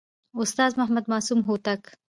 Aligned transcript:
استاد 0.41 0.71
محمد 0.79 1.05
معصوم 1.11 1.39
هوتک 1.47 1.81